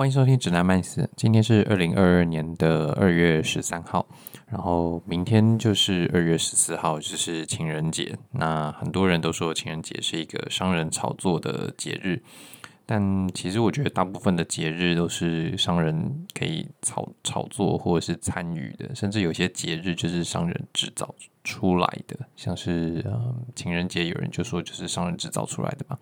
[0.00, 1.10] 欢迎收听指南麦斯。
[1.14, 4.06] 今天是二零二二年的二月十三号，
[4.46, 8.16] 然后明天就是二月十四号，就是情人节。
[8.30, 12.22] 那很多人都说情人节是一个商人炒作的节日。
[12.92, 21.14] 但其实我觉得，大部分的节日都是商人可以炒炒作或者是参与的，甚至有些节日就是商人制造
[21.44, 25.96] 出来的，像是嗯情人节，有人就说就是商人制造出来的嘛。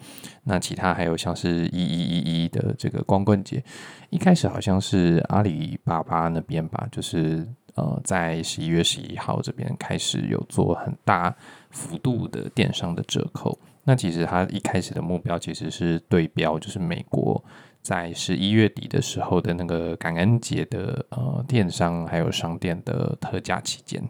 [0.45, 3.63] 那其他还有像是一一一一的这个光棍节，
[4.09, 11.37] 一开始好像是阿里巴巴那边吧，就是呃在十一月十一号这边开始有做很大
[11.69, 13.59] 幅度的电商的折扣。
[13.89, 17.43] 那其实他一开始的目标其实是对标，就是美国
[17.81, 24.07] 在十一月底的时候的那个感恩节的呃电商还有商店的特价期间。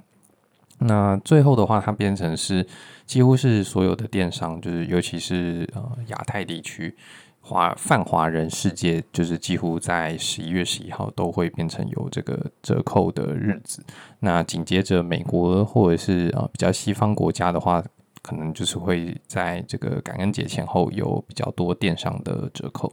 [0.81, 2.67] 那最后的话，它变成是
[3.07, 6.93] 几乎是所有的电商，就是尤其是呃亚太地区
[7.41, 13.81] 华泛华人世界，就是几乎在十一月十一号都会变成有这个折扣的日子。
[14.19, 17.81] 那紧接着美国或者是呃比较西方国家的话。
[18.29, 22.93] 可能就是会在这个感恩节前后有比较多电商的折扣。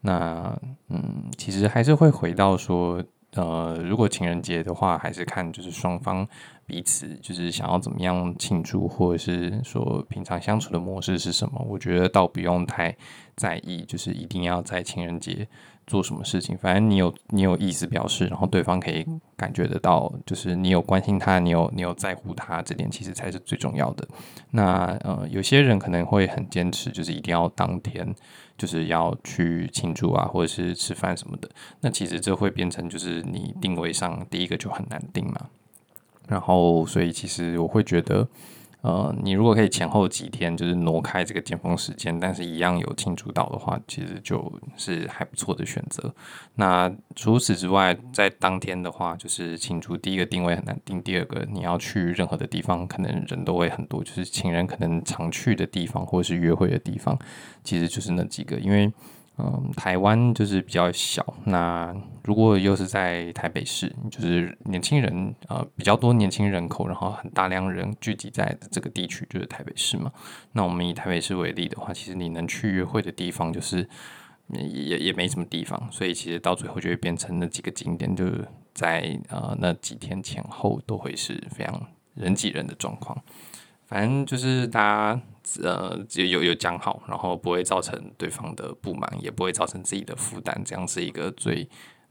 [0.00, 6.26] 那嗯，其实还是会回到说，呃，如果情人节的话，还是看就是双方
[6.64, 11.62] 彼此就是想要怎么样庆祝，或者是说平常相处的模式是什么。
[11.68, 12.96] 我觉得倒不用太
[13.36, 15.46] 在意，就是一定要在情人节
[15.92, 16.56] 做什么事情。
[16.56, 24.08] 反正你有你有意思表示，然后对方可以感觉得到，就是你有关心他，你有你有在乎他，这点其实才是最重要的。
[24.52, 28.14] 那呃，有些人可能会很坚持，就是一定要当天。
[28.58, 35.48] 就是要去庆祝啊，或者是吃饭什么的，那其实这会变成就是你定位上第一个就很难定嘛。
[36.28, 38.28] 然后，所以其实我会觉得。
[38.82, 46.12] 呃，你如果可以前后几天就是挪开这个尖峰时间，但是一样有庆祝到的话，其实就是还不错的选择。
[46.56, 57.18] 那除此之外，在当天的话，就是庆祝第一个定位很难定，第二个你要去任何的地方，可能人都会很多，就是情人可能常去的地方或者是约会的地方，
[57.62, 58.92] 其实就是那几个，因为。
[59.38, 61.24] 嗯，台湾就是比较小。
[61.44, 70.12] 那如果又是在台北市，就是年轻人呃比较多年轻人口，然后很大量人聚集在这个地区，就是台北市嘛。
[70.52, 73.88] 那我们以台北市为例的话，其实你能去约会的地方，就是
[74.48, 75.88] 也也没什么地方。
[75.90, 81.80] 所以其实到最后就会变成那几个景点，就是在呃那几天前后都会是非常
[82.14, 83.18] 人挤人的状况。
[83.86, 85.20] 反正就是大家
[85.62, 91.68] 呃有有有讲好，然后不会造成对方的不满，也不会造成自己的负担，这样是一个最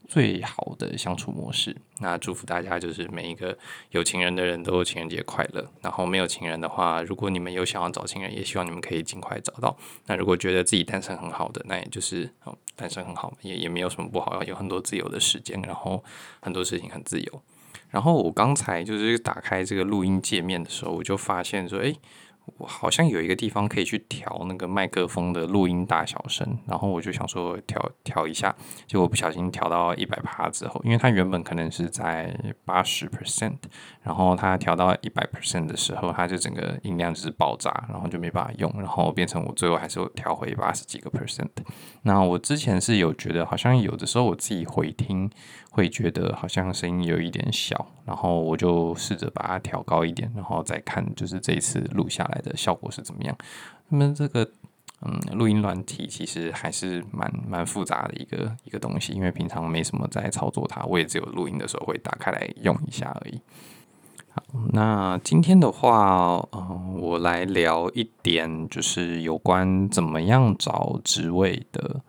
[0.08, 1.76] 最好的相处模式。
[2.00, 3.58] 那祝福大家，就是每一个
[3.92, 5.72] 有情人的人都情人节快乐。
[5.82, 9.78] 然后没有情人的话，如果你们有想要找情人，也希望你们可以尽快找到。
[10.08, 16.04] 那如果觉得自己单身很好的，那也就是哦单身很好，也也没有什么不好，有很多自由的时间，然后
[16.42, 17.42] 很多事情很自由。
[17.90, 21.96] 然后我刚才就是打开这个录音界面的时候，我就发现说，诶，
[22.58, 26.58] 我好像有一个地方可以去调那个麦克风的录音大小声。
[26.68, 28.56] 然后我就想说调调一下，
[28.88, 32.36] 结果不小心调到一百趴之后，因为它原本可能是在
[32.66, 33.58] 八十 percent，
[34.04, 41.50] 然后它调到一百 percent 的时候，它就整个音量就是爆炸，然后就没办法用，然后变成我最后还是调回八十几个 percent。
[42.04, 45.30] 那我之前是有觉得，好像有的时候我自己回听。
[45.74, 53.38] 会觉得好像声音有一点小，然后我就试着把它调高一点，然后再看就是这一次录下来的效果是怎么样。
[53.90, 54.50] 那么这个
[55.02, 63.40] 嗯，录音软体其实还是蛮蛮复杂的一个一个东西，因为平常没什么在操作它，我也只有录音的时候会打开来用一下而已。
[64.34, 72.02] 好，那今天的话，嗯，我来聊一点，就是有关怎么样找职位的，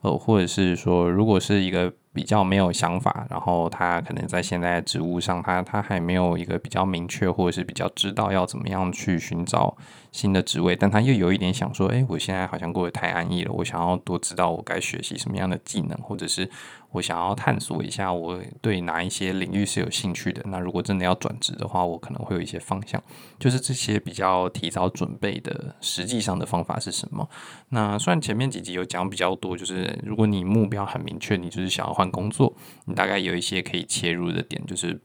[0.00, 1.92] 呃，或者是说，如果是一个。
[2.18, 9.76] 比较没有想法，然后他可能在现在职务上他，他还没有一个比较明确，或者是比较知道要怎么样去寻找
[10.10, 16.50] 新的职位，但他又有一点想说，诶，我现在好像过得太安逸了，我想要多知道我该学习什么样的技能，或者是。
[16.98, 20.42] 我想要探索一下，我对哪一些领域是有兴趣的。
[20.46, 23.02] 那如果真的要转职的话，我可能会有一些方向，
[23.38, 25.74] 就是这些比较提早准备的。
[25.80, 27.28] 实际上的方法是什么？
[27.70, 32.52] 那虽然前面几集有讲比较多，就是如果你目标很明确，你就是想要换工作，
[32.86, 35.00] 你大概有一些可以切入的点，就是。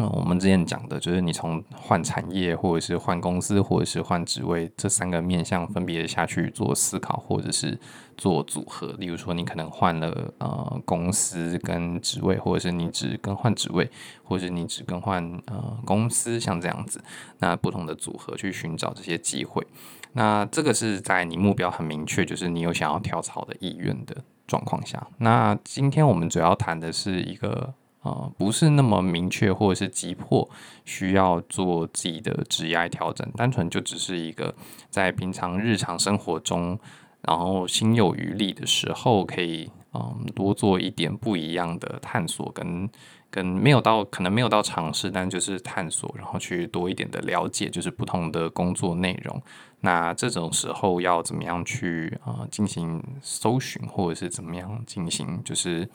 [0.00, 7.76] 嗯，我们之前讲的就是你从换产业，或者是换公司，或者是换职位这三个面向分别下去做思考，或者是
[8.16, 8.94] 做组合。
[8.98, 13.90] 例如说，你可能换了呃公司跟职位，或者是你只更换职位，
[14.22, 17.02] 或者是你只更换呃公司，像这样子，
[17.40, 19.66] 那不同的组合去寻找这些机会。
[20.12, 24.16] 那这个是在你目标很明确，就是你有想要跳槽的意愿的
[24.46, 27.74] 状况下，那今天我们主要谈的是一个
[28.08, 30.48] 呃，不是那么明确或者是急迫
[30.86, 34.54] 需要做自己的职业调整，单纯就只是一个
[34.88, 36.78] 在平常日常生活中，
[37.20, 42.88] 然后心有余力的时候，可以嗯多做一点不一样的探索跟。
[43.30, 49.42] 跟没有到可能没有到尝试，但就是探索，然后去多一点的了解，就是不同的工作内容。
[49.80, 55.86] 那这种时候要怎么样去啊、进行搜寻，或者是怎么样进行就是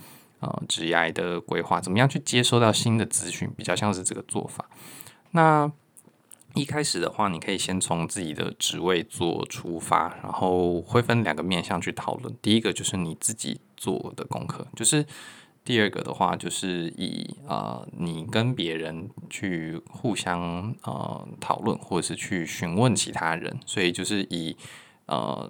[0.44, 4.70] 呃职业的规划，怎么样去接收到新的资讯，比较像是这个做法。
[5.32, 5.72] 那
[6.54, 12.36] 一开始的话，你可以先从自己的职位做出发，然后会分两个面向去讨论。
[12.42, 15.06] 第一个就是你自己做的功课，就是。
[15.66, 24.58] 第二个的话，就是以呃，你跟别人去互相呃讨论，或者是去询问其他人，所以就是以
[25.06, 25.50] 呃。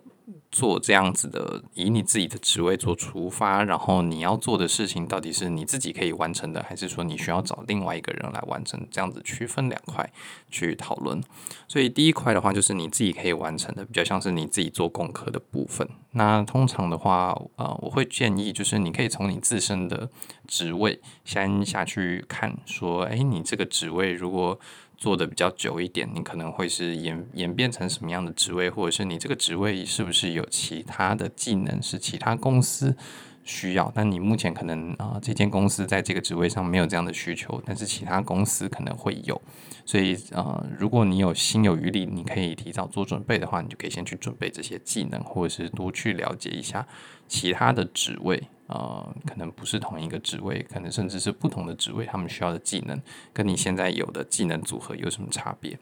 [0.51, 8.87] 做这样子的，以你自己的职位做出发，然后你要做的事情到底是你自己可以完成的，还是说你需要找另外一个人来完成？
[8.89, 10.09] 这样子区分两块
[10.49, 11.21] 去讨论。
[11.67, 15.87] 所以第一块的话，就是你自己可以完成的，比较像是你自己做功课的部分。
[16.11, 20.09] 那通常的话，呃，我会建议就是你可以从你自身的
[20.47, 24.59] 职位先下去看，说，诶，你这个职位如果
[25.03, 32.95] 做的比较久一点，你可能会是演演变成什么样的职位，或者是你这个职位是不是有其他的技能是其他公司
[33.44, 39.41] 需要，但你目前可能啊、这间公司在这个职位上没有这样的需求，但是其他公司可能会有，
[39.83, 46.88] 所以呃如果你有心有余力，你可以提早做准备的话，你就可以先去准备这些技能，或者是多去了解一下
[47.27, 48.41] 其他的职位。
[48.68, 53.01] 呃，可能不是同一个职位，可能甚至是不同的职位，他们需要的技能
[53.31, 55.77] 跟你现在有的技能组合有什么差别？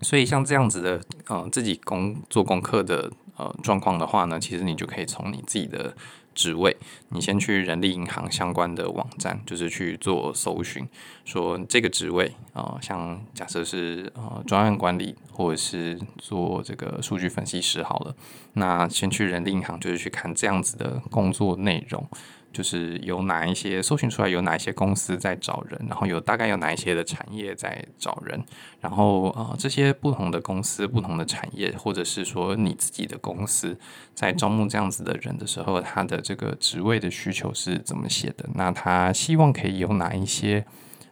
[0.00, 5.94] 所以像这样子的，呃，自己工做功课的呃状况的话呢，其实你就可以从你自己的。
[6.34, 6.76] 职位，
[7.08, 10.86] 你先去人力银行相关的网站，就是去做搜寻，
[11.24, 18.14] 说这个职位啊、呃，像假设是呃专案管理，或者是做这个数据分析师好了，
[18.54, 22.06] 那先去人力银行，就是去看这样子的工作内容。
[22.52, 28.42] 就是有哪一些搜寻出来，有哪一些公司在找人，然后有大概有哪一些的产业在找人，
[28.80, 33.78] 然后呃这些不同的公司、不同的产业，或者是说你自己的公司
[34.14, 38.48] 在招募这样子的人的时候，他的这个职位的需求是怎么写的？
[38.54, 40.64] 那他希望可以有哪一些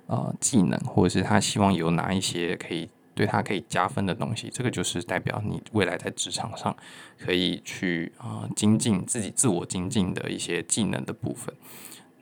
[0.07, 2.91] 呃技能，或者是他希望有哪一些可以。
[3.21, 6.75] 对他可以加分的东西，这个就是代表你未来在职场上
[7.19, 11.55] 可以去啊、精进自己、自我精进的一些技能的部分。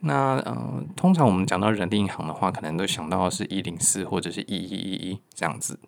[0.01, 5.79] 那呃，通常我们讲到人力银行的话，可能都想到是一零四或者是一一一一这样子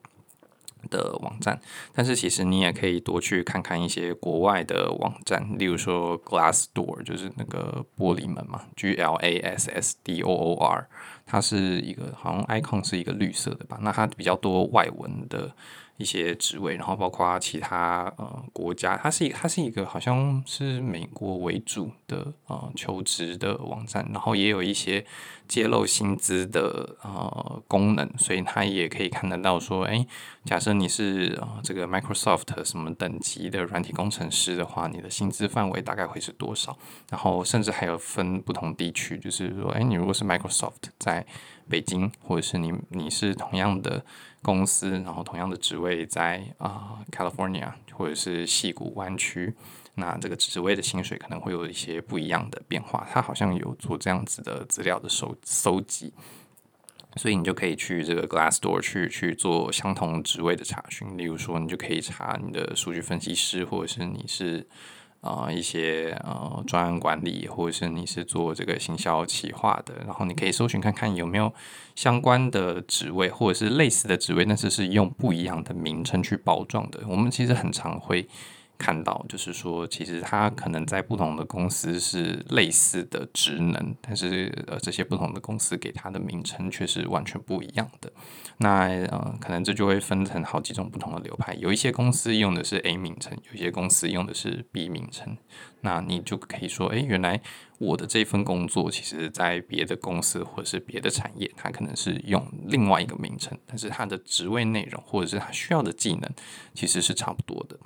[0.90, 1.60] 的网站，
[1.94, 10.88] 但是其实你也可以多去看看一些国外的网站，例如说 Glassdoor，就是那个玻璃门嘛，G L A S S D O O R。
[11.24, 15.50] 它是一个好像 icon 是一个绿色的吧，那它比较多外文的
[15.98, 25.06] 一些职位，然后包括其他呃国家，它是一它是一个好像是美国为主的呃求职的网站，然后也有一些
[25.48, 30.06] 揭露薪资的呃功能，所以它也可以看得到说，哎，
[30.46, 36.78] 假设你是呃这个 Microsoft 什么等级的软体工程师的话，你的薪资范围大概会是多少？
[37.10, 41.26] 然后甚至还有分不同地区，就是说，哎，你如果是 Microsoft 在
[41.70, 44.04] 北京，或者是你你是同样的
[44.42, 49.54] 公司，然后同样的职位在啊、California 或者是矽谷湾区，
[49.96, 53.08] 那这个职位的薪水可能会有一些不一样的变化。
[53.12, 56.14] 他好像有做这样子的资料的收搜集，
[57.16, 61.18] 所以你就可以去这个 Glassdoor 去去做相同职位的查询。
[61.18, 64.68] 例如说，你就可以查你的数据分析师，或者是你是。
[65.22, 71.54] 啊、一些呃专案管理，或者是你是做这个行销企划的，然后你可以搜寻看看有没有
[71.96, 77.00] 相关的职位，或者是类似的职位，但是是用不一样的名称去包装的。
[77.08, 78.28] 我们其实很常会。
[78.82, 88.12] 看到就是说，其实它可能在不同的公司是类似的职能，但是呃，这些不同的公司给它的名称却是完全不一样的。
[88.58, 91.54] 那呃，可能这就会分成好几种不同的流派。
[91.54, 95.38] 有一些公司用的是 A 名称，有一些公司用的是 B 名称。
[95.82, 97.40] 那你就可以说，诶，原来
[97.78, 106.30] 我的这份工作，其实在别的公司或者是别的产业，它可能是用另外一个名称，但是它的职位内容或者是它需要的技能，
[106.74, 107.78] 其实是差不多的。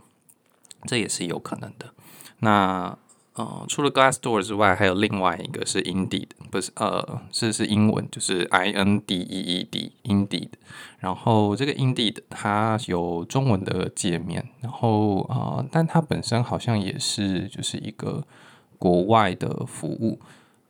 [0.85, 1.93] 这也是有可能的。
[2.39, 2.97] 那
[3.33, 10.49] 呃，除了 Glassdoor 之外，还有另外一个是 Indeed，不是呃，是是英文，就是 I N D E E D，Indeed。
[10.99, 18.23] 然后这个 Indeed 它有中文的界面，然后呃，但它本身好像也是就是一个
[18.79, 20.19] 国外的服务。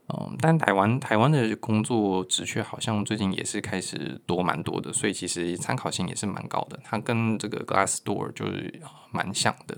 [0.07, 6.79] 嗯，但台湾台湾的工作职缺好像最近也是开始多蛮多的，所以其实参考性也是蛮高的。
[6.83, 8.79] 它跟这个 Glassdoor 就是
[9.11, 9.77] 蛮像的。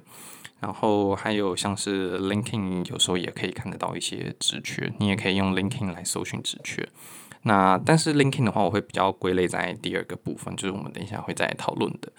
[0.59, 6.89] 然后还有像是 LinkedIn，有时候也可以看得到一些职缺，你也可以用 LinkedIn 来搜寻职缺。
[7.43, 12.11] 那但是 LinkedIn 的话，我会比较归类在第二个部分，就是我们等一下会再讨论的。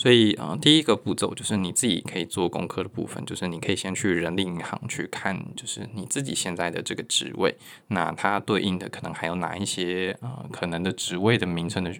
[0.00, 7.54] 所以，呃，第一个步骤就是你自己可以做功课的部分，就是你可以先去人力银行去看，就是你自己现在的这个职位，
[7.88, 11.94] 那它对应的可能还有哪一些呃可能的职位的名称的，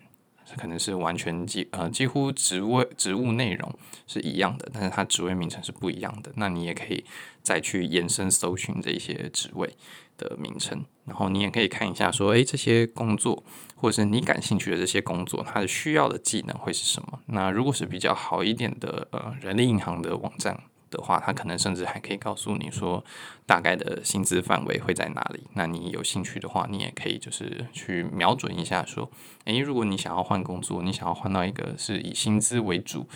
[0.56, 3.70] 可能是完全几呃几乎职位职务内容
[4.06, 6.32] 是一样的，但是它职位名称是不一样的。
[6.36, 7.04] 那你也可以
[7.42, 9.74] 再去延伸搜寻这些职位
[10.16, 13.42] 的名称，然后你也可以看一下说，诶，这些工作。
[13.76, 17.18] 或者是你感兴趣的这些工作，它的需要的技能会是什么？
[17.28, 23.02] 那如果是比较好一点的呃人力银行的网站的话，它可能甚至还可以告诉你说
[23.46, 25.44] 大概的薪资范围会在哪里。
[25.54, 29.10] 那你有兴趣的话，你也可以就是去瞄准一下说，
[29.46, 33.06] 诶，如果你想要换工作，你想要换到一个是以薪资为主。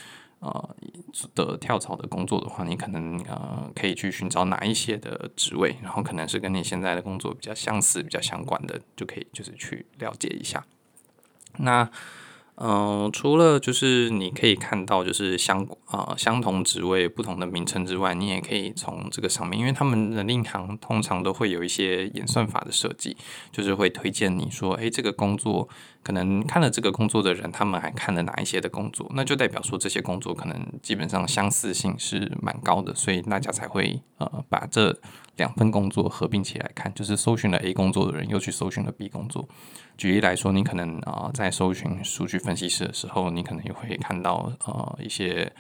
[0.44, 0.76] 呃
[1.34, 10.64] 的跳槽的工作的话，你可能呃可以去寻找哪一些的职位，然后可能是跟你现在的工作比较相似、比较相关的，就可以就是去了解一下。
[11.58, 11.90] 那。
[12.56, 23.16] 嗯，除了就是你可以看到就是相啊、呃、相同职位不同的名称之外，你也可以从这个上面，因为他们人力银行通常都会有一些演算法的设计，
[23.50, 25.68] 就是会推荐你说，诶，这个工作
[26.04, 34.96] 可能看了这个工作的人，他们还看了哪一些的工作，那就代表说这些工作可能基本上相似性是蛮高的，所以大家才会呃把这
[35.36, 39.48] 两份工作合并起来看，就是搜寻了 A 工作的人又去搜寻了 B 工作。
[39.96, 45.50] 举例来说，你可能啊、在搜寻数据分析师的时候，你可能也会看到呃一些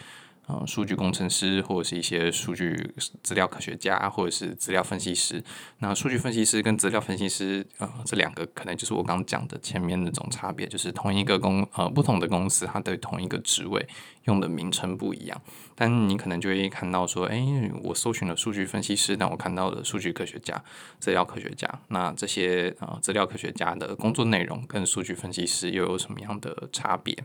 [0.46, 5.42] 呃数据工程师或者是一些数据资料科学家或者是资料分析师。
[5.78, 13.86] 那数据分析师跟资料分析师呃这两个可能就是我刚讲的前面那种差别，就是同一个公呃不同的公司，它对同一个职位
[14.24, 15.40] 用的名称不一样。
[15.74, 17.42] 但你可能就会看到说，哎，
[17.82, 20.62] 我搜寻了数据分析师，但我看到了数据科学家、
[21.00, 21.68] 资料科学家。
[21.88, 27.16] 那这些呃资料科学家的工作内容跟数据分析师又有什么样的差别？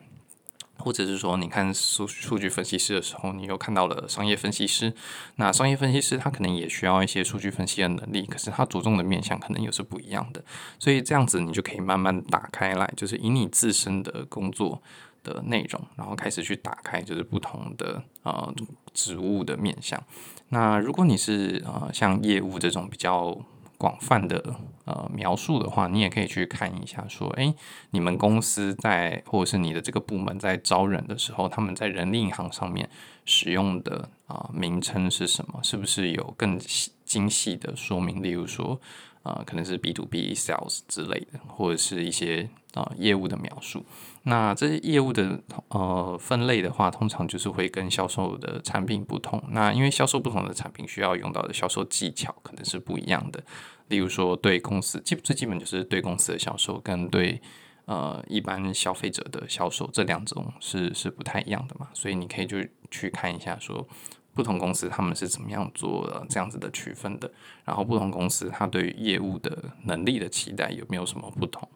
[0.79, 4.93] 或者是说，你看数数据分析师的时候，你又看到了商业分析师。
[5.35, 10.43] 那商业分析师他可能也需要一些数据分析的能力，可是他着重的面向可能又是不一样的。
[10.79, 14.81] 所以这样子你就可以慢慢打开来，就是以你自身的工作。
[15.21, 18.55] 的内容，然后开始去打开，就是不同的呃
[18.93, 20.01] 职务的面向。
[20.47, 23.37] 那如果你是呃像业务这种比较
[23.79, 27.55] 广泛的呃描述的话，你也可以去看一下，说，诶，
[27.91, 32.89] 你们公司在或者是你的这个部门在招人的时候，他们在人力银行上面
[33.23, 35.61] 使用的啊、名称是什么？
[35.63, 36.59] 是不是有更
[37.05, 38.21] 精细的说明？
[38.21, 38.79] 例如说，
[39.23, 43.85] 呃，可能是 B to B sales 之类的，或者是一些啊、业务的描述。
[44.29, 49.43] 那这些业务的呃分类的话，通常就是会跟销售的产品不同。
[49.49, 53.43] 那因为销售不同的产品需要用到的销售技巧可能是不一样的。
[53.87, 57.41] 例如说，对公司基最基本就是对公司的销售，跟对
[57.85, 61.87] 呃一般消费者的销售这两种是是不太一样的嘛。
[61.93, 62.57] 所以你可以就
[62.91, 63.87] 去看一下，说
[64.35, 67.31] 不同公司他们是怎么样做这样子的区分的。
[67.65, 71.67] 然后不同公司它对业务的能力的期待有没有什么不同？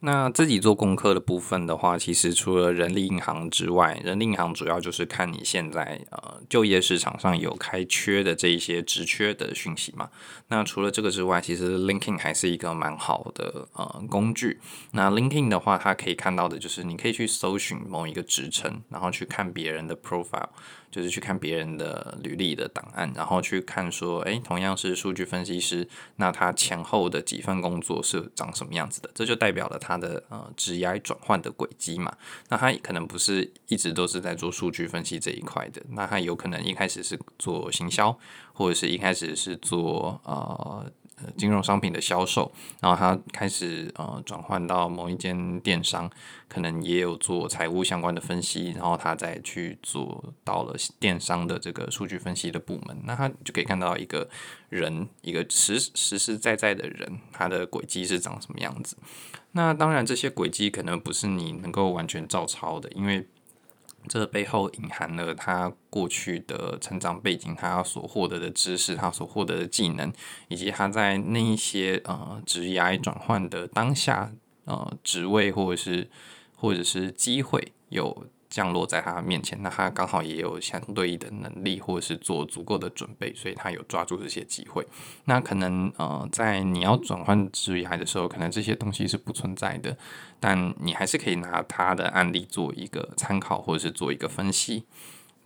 [0.00, 10.10] 那自己做功课的部分的话，其实除了人力银行之外，人力银行主要就是看你现在呃就业市场上有开缺的这一些职缺的讯息嘛。
[10.48, 14.60] 那除了这个之外，其实 LinkedIn 还是一个蛮好的呃工具。
[14.92, 20.50] 那 LinkedIn 的话，它可以看到的就是你可以去搜寻某一个职称，然后去看别人的 profile。
[20.96, 25.86] 就是去看别人的履历的档案，然后去看说，诶，同样是数据分析师，
[26.16, 29.10] 那他前后的几份工作是长什么样子的？
[29.14, 32.16] 这就代表了他的呃职业转换的轨迹嘛。
[32.48, 38.18] 那他可能不是一直都是在做数据分析这一块的，那他有可能一开始是做行销，
[38.54, 40.90] 或者是一开始是做呃。
[41.16, 46.10] 呃金融商品的销售，然后他开始呃转换到某一间电商，
[46.48, 54.28] 可能也有做财务相关的分析，然后他再去做到了电商的这个数据分析的部门，那他就可以看到一个
[54.68, 58.96] 人，一个实实实在在的人，他的轨迹是长什么样子。
[59.52, 63.26] 那当然这些轨迹可能不是你能够完全照抄的，因为。
[64.08, 70.12] 这背后隐含了他过去的成长背景，他所获得的知识，他所获得的技能，
[70.48, 74.32] 以及他在那一些呃职业转换的当下
[74.64, 76.08] 呃职位或者是
[76.54, 84.86] 或者是机会有降落在他面前，那他刚好也有相对应的能力，或者是做足够的准备，所以他有抓住这些机会。
[85.24, 89.96] 那可能呃，在你要转换职业的时候，可能这些东西是不存在的，
[90.40, 94.84] 但你还是可以拿他的案例做一个参考，或者是做一个分析。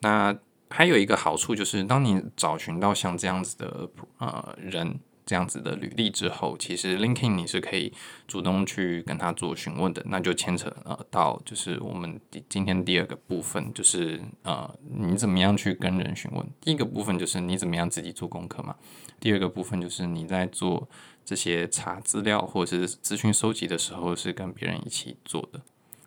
[0.01, 0.37] 那
[0.69, 3.89] 还有一个好处就是，当你找寻到像这样子的
[4.19, 5.01] 呃人。
[5.31, 7.93] 这样子的履历之后，其实 LinkedIn 你是可以
[8.27, 14.69] 主动去跟他做询问的，那就牵扯呃到就是我们今天第二个部分，就是呃
[14.99, 16.45] 你怎么样去跟人询问。
[16.61, 18.75] 第一个部分就是你怎么样自己做功课嘛，
[19.21, 20.89] 第二个部分就是你在做
[21.25, 25.61] 这些查资料或者是资讯收集的时候是跟别人一起做的。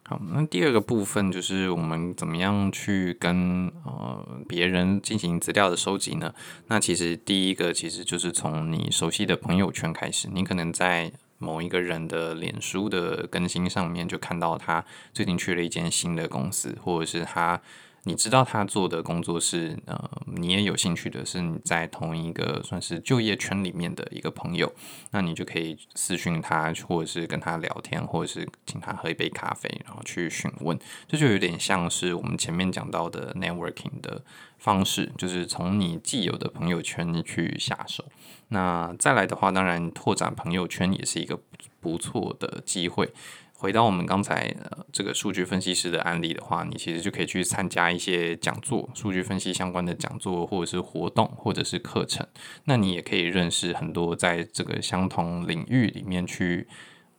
[0.06, 6.34] 好，那第二个部分就是我们怎么样去跟呃别人进行资料的收集呢？
[6.68, 14.84] 那其实第一个其实就是从你熟悉的朋友圈开始，你可能在某一个人的脸书的更新上面就看到他
[15.14, 17.62] 最近去了一间新的公司，或者是他。
[18.06, 24.74] 你知道他做的工作是，呃，你也有兴趣的，是你在同一个算是就业圈里面的一个朋友，
[25.12, 34.22] 那你就可以私讯他，或者是跟他聊天，或者是请他喝一杯咖啡，然后去询问，这就有点像是我们前面讲到的 networking 的
[34.58, 38.04] 方式，就是从你既有的朋友圈去下手。
[38.50, 41.40] 那再来的话，当然拓展朋友圈也是一个
[41.80, 43.14] 不错的机会。
[43.64, 52.28] 回到我们刚才呃这个数据分析师的案例的话，你其实就可以去参加一些讲座，数据分析相关的讲座，或者是活动，或者是课程。
[52.66, 56.68] 那你也可以认识很多在这个相同领域里面去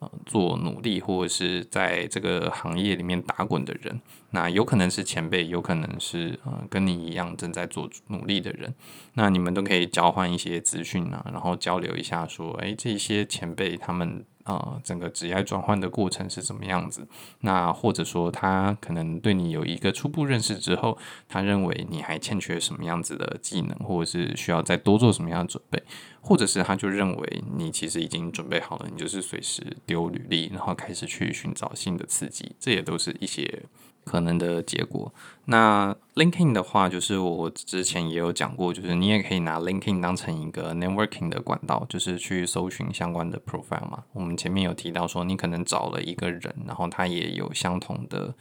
[0.00, 3.98] 呃做努力，或者是在这个行业里面打滚的人。
[4.32, 8.74] 那有可能是前辈，有可能是呃跟你一样正在做努力的人。
[9.14, 14.26] 那你们都可以交换一些资讯啊，然后交流一下，说，诶，这些前辈他们。
[14.44, 17.06] 啊、整个职业转换的过程是怎么样子？
[17.40, 20.96] 那或者说他可能对你有一个初步认识之后，
[21.28, 25.82] 他认为你还欠缺什么样子的技能，或者是需要再多做什么样的准备，
[26.20, 33.62] 或者是他就认为你其实已经准备好了，你就是随时丢履历，然后开始去寻找新的刺激，这也都是一些。
[34.04, 35.12] 可能的结果。
[35.46, 44.04] 那 LinkedIn 的话，就是我之前也有讲过，就是你也可以拿 LinkedIn 当成一个 networking 的管道，就是去搜寻相关的 profile 嘛。
[44.12, 48.34] 我们前面有提到说，你可能找了一个人，然后他也有相同的。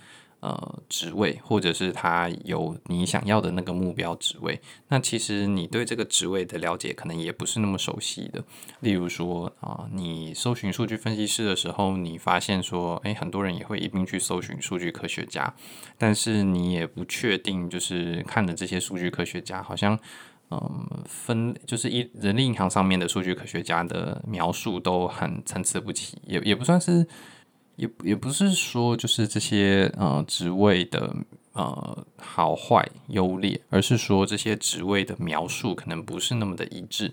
[0.43, 8.43] 呃，职位，或者是他有你想要的那个目标职位，那其实你对这个职位的了解可能也不是那么熟悉的。
[8.81, 15.53] 例如说啊、你搜寻数据分析师的时候，你发现说，诶，很多人也会一并去搜寻数据科学家，
[15.97, 19.97] 但是你也不确定，就是看的这些数据科学家，好像
[20.51, 27.07] 嗯、分就是一人力银行上面的数据科学家的描述都很参差不齐，也也不算是。
[27.75, 31.15] 也也不是说就是这些呃职位的
[31.53, 37.11] 呃好坏优劣，而是说这些职位的描述可能不是那么的一致。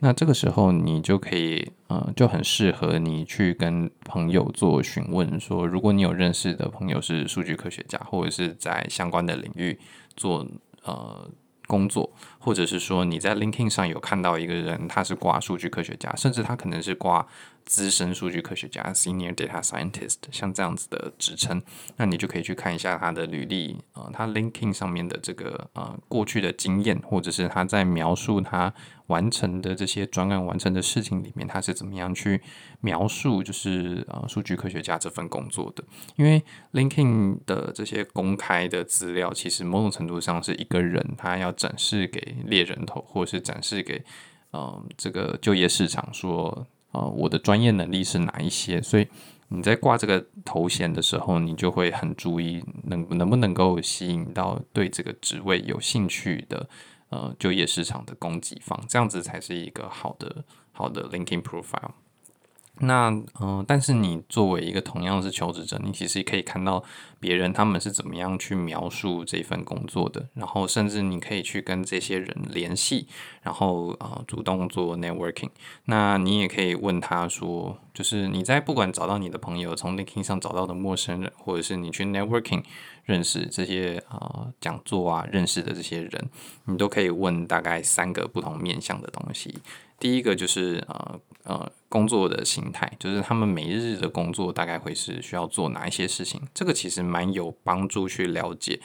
[0.00, 9.78] 那这个时候你就可以呃就很适合你去跟朋友做询问，说如果你有认识的朋友是数据科学家，或者是在相关的领域
[10.16, 10.46] 做
[10.82, 11.30] 呃
[11.66, 17.26] 工作，或者是说你在 LinkedIn 上有看到一个人他是挂数据科学家，甚至他可能是挂。
[17.70, 21.62] 资深数据科学家 （Senior Data Scientist） 像这样子的职称，
[21.96, 28.74] 那你就可以去看一下他的履历，呃，他 LinkedIn 上面的这个呃过去的经验，或者是他在描述他
[29.06, 32.42] 完成的这些专案完成的事情里面，他是怎么样去
[32.80, 35.84] 描述，就是呃数据科学家这份工作的。
[36.16, 44.02] 因为 LinkedIn 的这些公开的资料，其实某种程度上是一个人他要展示给猎人头，或者是展示给
[44.50, 46.66] 呃这个就业市场说。
[46.92, 48.82] 呃，我的专业能力是哪一些？
[48.82, 49.06] 所以
[49.48, 56.68] 你在挂这个头衔的时候，你就会很注意能能不能够吸引到对这个职位有兴趣的
[57.10, 61.92] 呃就业市场的供给方，这样子才是一个好的好的 linking profile。
[62.80, 66.82] 那嗯、但是你作为一个同样是求职者，你其实可以看到
[67.18, 73.06] 别人他们是怎么样去描述这份工作的，然后甚至你可以去跟这些人联系，
[73.42, 75.50] 然后啊、主动做 networking。
[75.84, 82.64] 那你也可以问他说，就是你在不管找到你的朋友，从 linking 上找到的陌生人，或者是你去 networking
[83.04, 86.30] 认识这些啊、讲座啊认识的这些人，
[86.64, 89.58] 你都可以问大概三个不同面向的东西。
[89.98, 98.80] 第一个就是呃呃工作的形态，就是他们每日的工作大概会是需要做哪一些事情，这个其实蛮有帮助去了解。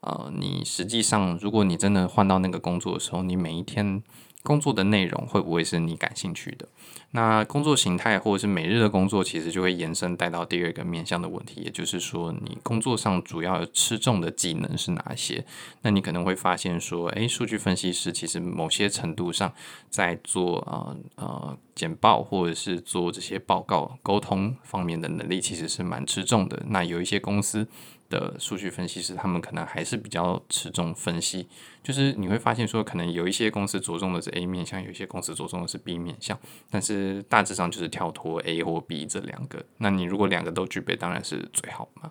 [0.00, 4.02] 呃，你实际上如果你真的换到那个工作的时候，你每一天
[4.42, 6.66] 工作的内容会不会是你感兴趣的？
[7.10, 15.44] 那工作形态或者是每日的工作，其实就会延伸带到第二个面向的问题，也就是说，你工作上主要吃重的技能是哪些？
[15.82, 19.52] 那你可能会发现说，诶，数据分析师其实某些程度上
[19.90, 26.62] 在做呃呃简报或者是做这些报告沟通方面的能力，其实是蛮吃重的。
[26.68, 27.68] 那有一些公司。
[28.10, 31.48] 的数据分析师，他们可能还是比较持重分析，
[31.82, 39.64] 就是你会发现说，可能有一些公司着重的是 A 面向，有一些公司着重的是 B 面向，但是大致上就是跳脱 A 或 B 这两个。
[39.78, 42.10] 那你如果两个都具备，当然是最好嘛。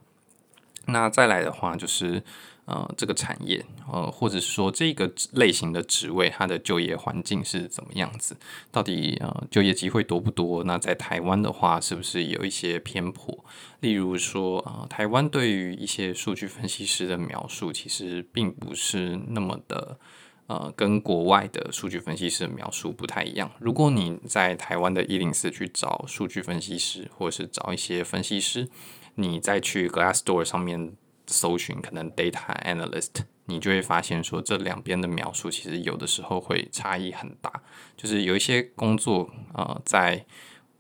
[0.86, 2.24] 那再来的话就是。
[2.66, 8.38] 呃，这个产业，呃，或者说这个类型的职位，它的就业环境是怎么样子？
[8.72, 10.64] 到底呃，就业机会多不多？
[10.66, 13.39] 那在台湾的话，是不是有一些偏颇？
[13.80, 20.00] 例如说，呃，台湾对于一些数据分析师的描述，其实并不是那么的，
[20.48, 23.52] 呃，跟国外的数据分析师的描述不太一样。
[23.60, 28.68] 如果你在台湾的一零四去找数据分析师，或者是找一些分析师，
[29.16, 30.94] 你再去 Glassdoor 上面。
[31.32, 37.62] 搜寻可能 data analyst，你就会发现说，这两边的描述其实有的时候会差异很大。
[37.96, 40.26] 就是有一些工作，呃，在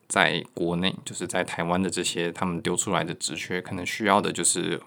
[0.10, 4.82] 在国内，就是在台湾的这些他们丢出来的职缺，可能需要的就是。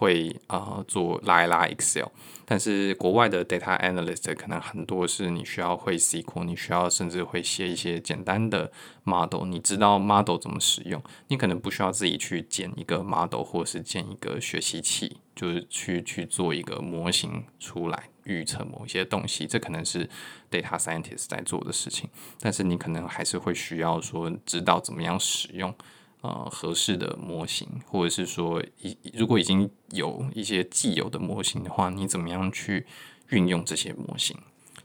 [0.00, 2.06] 会啊、呃、做拉一拉 Excel，
[2.44, 8.70] 但是国外的 data analyst 可能很多是你需要会 SQL，你需要甚至会写一些简单的
[9.02, 20.08] model，你知道 model 怎么使用，你可能不需要自己去建一个 model 或是建一个学习器，就是去去做一个模型出来预测某一些东西，这可能是
[20.48, 25.74] data scientist 在做的事情，但是你可能还是会需要说知道怎么样使用。
[26.20, 32.84] 呃，合适的模型，或者是说，已如果已经有一些既有的模型的话，你怎么样去
[33.28, 34.36] 运用这些模型？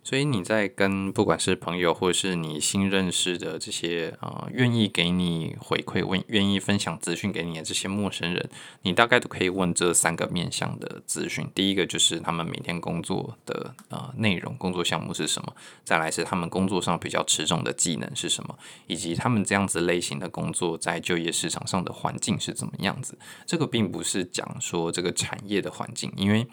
[0.04, 8.50] 所以你在跟不管是朋友或者是你新认识的这些呃愿意给你回馈、问愿意分享资讯给你的这些陌生人，
[8.82, 11.48] 你大概都可以问这三个面向的资讯。
[11.56, 15.54] 第一个就是他们每天工作的呃内容、工作项目是什么；
[15.86, 23.18] 再来是他们工作上比较持重的技能是什么，以及他们这样子类型的工作在就业市场上的环境是怎么样子。
[23.46, 26.46] 这个并不是讲说这个产业的环境，因为。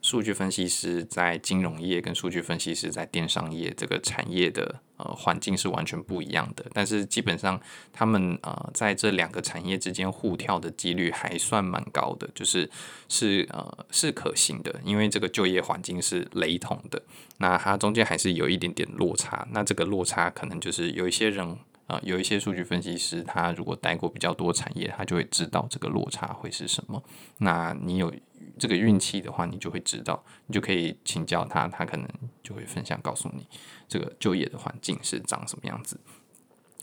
[0.00, 7.60] 数据分析师在金融业跟数据分析师在电商业这个产业的呃环境是完全不一样的，但是基本上
[7.92, 12.70] 他们呃在这两个产业之间互跳的几率还算蛮高的，就是
[13.08, 17.02] 是呃是可行的，因为这个就业环境是雷同的，
[17.38, 27.02] 那它中间还是有一点点落差，那这个落差可能就是有一些人啊、有一些数据分析师他如果待过比较多产业，他就会知道这个落差会是什么，
[27.38, 28.14] 那你有。
[28.56, 32.08] 这个运气的话，你就会知道，你就可以请教他，他可能
[32.42, 33.46] 就会分享告诉你
[33.86, 36.00] 这个就业的环境是长什么样子。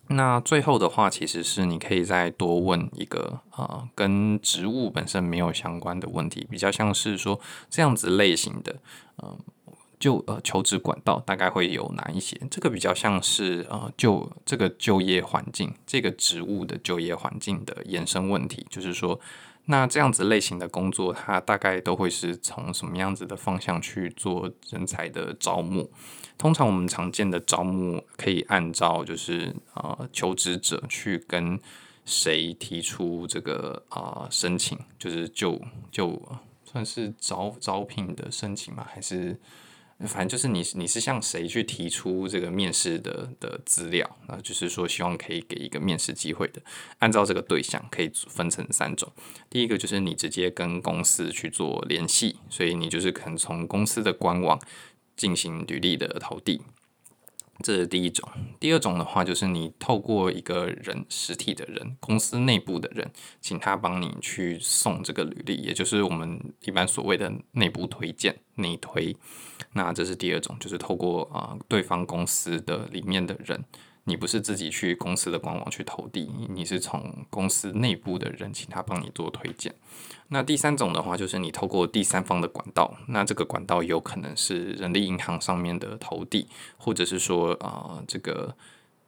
[0.08, 7.40] 那最后的话，其实是你可以再多问一个呃跟职务本身没有相关的问题，比较像是说
[7.70, 8.78] 这样子类型的，
[9.18, 9.38] 呃
[10.00, 12.40] 就呃求职管道大概会有哪一些？
[12.50, 19.20] 这个比较像是呃就这个就业环境，这个职务的就业环境的延伸问题，就是说。
[19.68, 25.90] 那这样子类型的工作，它大概都会是从什么样子的方向去做人才的招募？
[26.38, 31.60] 通常我们常见的招募可以按照就是呃求职者去跟
[32.06, 36.22] 谁提出这个啊、呃、申请，就是就就
[36.64, 38.86] 算是招招聘的申请吗？
[38.88, 39.36] 还是？
[40.00, 44.38] 反正就是你，你是向谁去提出这个面试的的资料啊？
[44.44, 46.62] 就是说，希望可以给一个面试机会的。
[47.00, 49.10] 按照这个对象，可以分成三种。
[49.50, 54.60] 第一个就是你直接跟公司去做联系，所以你就是可能从公司的官网
[55.16, 56.62] 进行履历的投递。
[57.64, 58.28] 这是第一种，
[58.60, 69.16] 第二种的话就是你透过一个人，实体的人，公司内部的人，请他帮你去送这个履历，也就是我们一般所谓的内部推荐、内推。
[69.76, 73.64] 那这是第二种，就是透过啊、对方公司的里面的人。
[74.08, 79.74] 你不是自己去公司的官网去投递，你是从公司内部的人请他帮你做推荐。
[80.28, 88.56] 那第三种的话，就是你透过第三方的管道，那这个管道有可能是人力银行上面的投递，或者是说啊、这个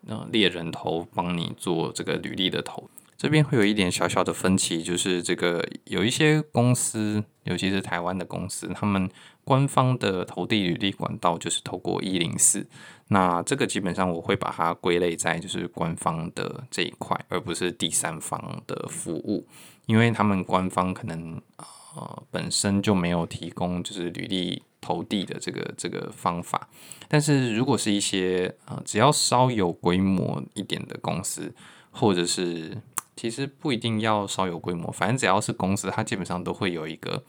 [0.07, 2.89] 呃猎人头帮你做这个履历的投。
[3.17, 9.09] 这边会有一点小小的分歧，就是这个有一些公司，尤其是台湾的公司，他们
[9.43, 12.67] 官方的投递履历管道就是透过一零四。
[13.07, 19.47] 那这个基本上我会把它归类在就是官方的这一块，而不是第三方的服务，
[19.87, 26.69] 因为他们官方可能呃本身就没有提供就是履历投递的这个这个方法。
[27.07, 31.55] 但是如果是一些呃，只要稍有规模一点的公司，
[31.89, 32.77] 或者是
[33.17, 37.21] 其实不一定要稍有规模，反正只要是公司，它基本上都会有一个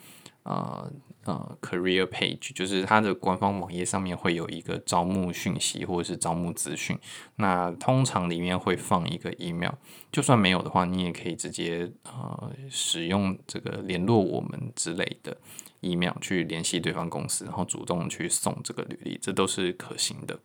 [0.44, 0.92] 呃
[1.24, 6.96] 呃 career page，就是它的官方网页上面会有一个招募讯息或者是招募资讯。
[7.36, 9.72] 那通常里面会放一个 email，
[10.12, 15.36] 就算没有的话，你也可以直接呃使用这个联络我们之类的。
[15.80, 20.36] email 去联系对方公司，然后主动去送这个履历，这都是可行的。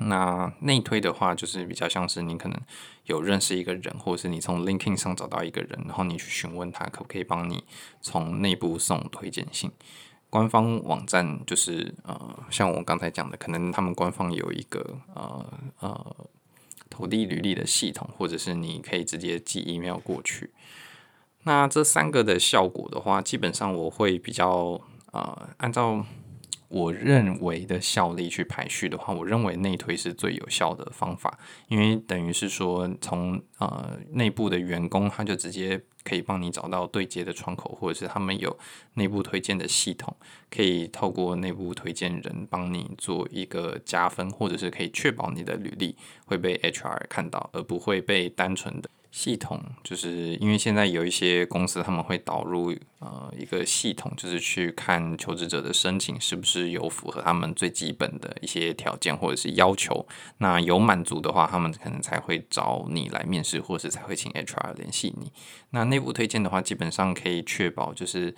[0.00, 2.60] 那内推的话，就是比较像是你可能
[3.04, 7.64] 有认识一个人，或者是你从 LinkedIn 上找到一个人，然后你去询问他可不可以帮你
[8.00, 9.70] 从内部送推荐信。
[10.28, 15.44] 官方网站就是呃，像我刚才讲的，可能他们官方有一个呃
[15.80, 16.16] 呃
[16.88, 20.50] 投递履历的系统，或者是你可以直接寄 email 过去。
[21.42, 26.04] 那这三个的效果的话，基本上我会比较呃，按照
[26.70, 38.58] 我认为的效力去排序的话，我认为内推是最有效的方法，因为等于是说从呃内部的员工他就直接可以帮你找到对接的窗口，或者是他们有
[38.94, 40.16] 内部推荐的系统，
[40.50, 45.94] 可以透过内部推荐人帮你做一个加分，或者是可以确保你的履历
[46.24, 48.90] 会被 HR 看到，而不会被单纯的。
[49.12, 60.06] 系统就是因为现在有一些公司他们会导入呃一个系统，就是去看求职者的申请是不是有符合他们最基本的一些条件或者是要求。
[60.38, 65.32] 那有满足的话，他们可能才会找你来面试，或是才会请 HR 联系你。
[65.70, 68.34] 那内部推荐的话，基本上可以确保就是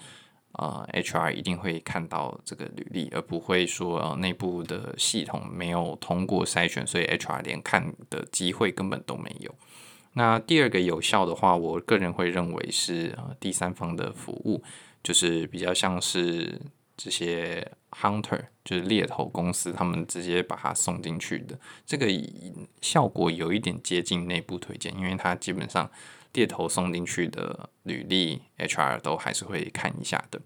[0.53, 9.53] 呃 HR 一定会看到这个履历，而不会说呃内部的系统没有通过筛选，所以 HR 连看的机会根本都没有。
[10.15, 14.63] 那第二个有效的话，我个人会认为是呃第三方的服务，
[15.03, 16.61] 就是比较像是
[16.97, 22.07] 这些 hunter，就是猎头公司，他们直接把它送进去的，这个
[22.81, 25.91] 效果有一点接近内部推荐，因为它基本上
[26.33, 30.41] 猎头送进去的履历，HR 都还是会看一下的。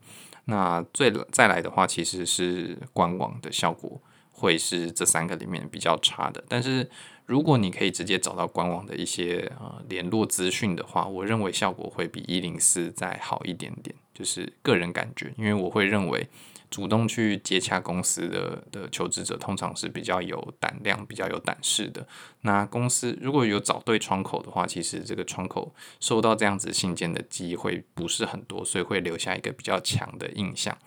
[0.45, 6.91] 那最再来的话，其实是官网的效果会是这三个里面比较差的，但是。
[7.27, 16.29] 如果你可以直接找到官网的一些呃联络资讯的话，我认为效果会比一零四再好一点点，就是个人感觉，因为我会认为
[16.71, 22.07] 主动去接洽公司的的求职者通常是比较有胆量、比较有胆识的。
[22.43, 30.79] 那公司如果有找对窗口的话，其实这个窗口收到这样子信件的机会不是很多，所以会留下一个比较强的印象。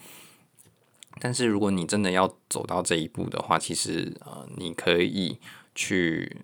[1.20, 5.38] 但是如果你真的要走到这一步的话，其实呃你可以。
[5.80, 6.36] 去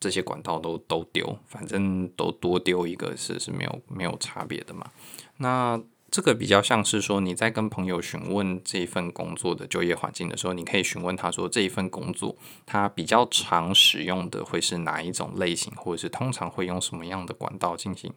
[0.00, 4.90] 这些管道都都丢，反正都多丢一个是是没有没有差别的嘛。
[5.36, 18.12] 那这个比较像是说你在跟朋友询问这一份工作的就业环境的时候，你可以询问他说，这一份工作他比较常使用的会是哪一种类型，或者是通常会用什么样的管道进行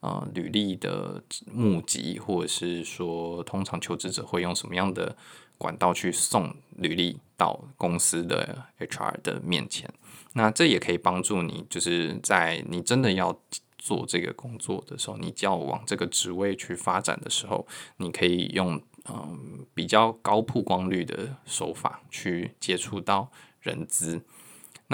[0.00, 5.14] 呃履历的募集，或者是说通常求职者会用什么样的
[5.58, 9.92] 管道去送履历到公司的 HR 的面前。
[10.34, 13.40] 那这也可以帮助你，就是在你真的要
[13.78, 17.66] 做这个工作的时候，你就要往这个职位去发展的时候，
[17.96, 24.22] 你可以用嗯比较高曝光率的手法去接触到人资。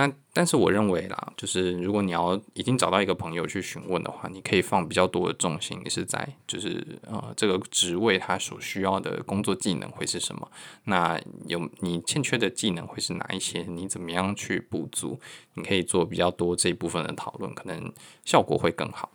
[0.01, 10.51] 那但是我认为啦，就是如果你要已经找到一个朋友去询问的话，你可以放比较多的重心是在就是呃这个职位它所需要的工作技能会是什么？
[10.85, 13.63] 那有你欠缺的技能会是哪一些？
[13.65, 15.21] 你怎么样去补足？
[15.53, 17.93] 你可以做比较多这一部分的讨论，可能
[18.25, 19.11] 效果会更好。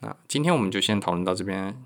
[0.00, 1.80] 那今天我们就先讨论到这边。